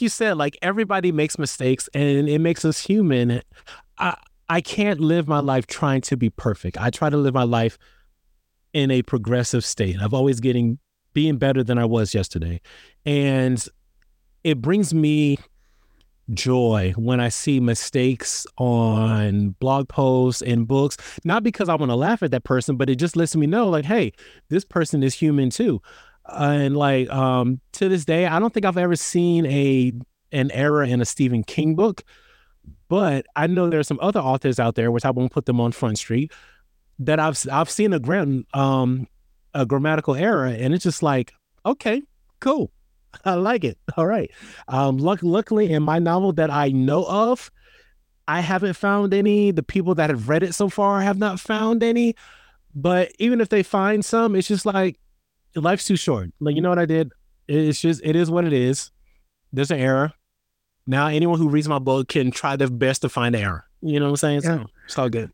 [0.00, 3.42] you said, like everybody makes mistakes and it makes us human.
[3.98, 4.16] I
[4.48, 6.76] I can't live my life trying to be perfect.
[6.76, 7.78] I try to live my life
[8.72, 10.78] in a progressive state of always getting
[11.12, 12.60] being better than I was yesterday.
[13.04, 13.64] And
[14.44, 15.38] it brings me
[16.34, 21.96] joy when I see mistakes on blog posts and books, not because I want to
[21.96, 24.12] laugh at that person, but it just lets me know, like, hey,
[24.48, 25.82] this person is human too.
[26.34, 29.92] And like um, to this day, I don't think I've ever seen a
[30.32, 32.02] an error in a Stephen King book,
[32.88, 35.60] but I know there are some other authors out there, which I won't put them
[35.60, 36.32] on Front Street,
[36.98, 39.06] that I've I've seen a gram um
[39.54, 41.32] a grammatical error, and it's just like,
[41.66, 42.02] okay,
[42.40, 42.70] cool,
[43.24, 43.78] I like it.
[43.96, 44.30] All right.
[44.68, 47.50] Um, luck, luckily, in my novel that I know of,
[48.28, 49.50] I haven't found any.
[49.50, 52.14] The people that have read it so far have not found any.
[52.74, 54.98] But even if they find some, it's just like
[55.54, 56.30] life's too short.
[56.40, 56.64] Like you mm-hmm.
[56.64, 57.12] know what I did?
[57.48, 58.90] It's just it is what it is.
[59.52, 60.12] There's an error.
[60.86, 63.64] Now anyone who reads my book can try their best to find the error.
[63.82, 64.40] You know what I'm saying?
[64.44, 64.56] Yeah.
[64.56, 65.30] So it's all good.